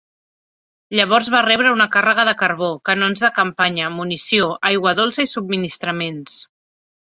[0.99, 6.45] Llavors va rebre una càrrega de carbó, canons de campanya, munició, aigua dolça i subministraments.